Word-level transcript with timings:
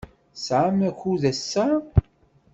Tesɛamt 0.33 0.81
akud 0.89 1.21
ass-a? 1.31 1.67